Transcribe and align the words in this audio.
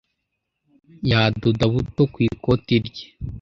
Yadoda 1.09 1.65
buto 1.73 2.03
ku 2.13 2.17
ikoti 2.27 2.75
rye. 2.87 3.05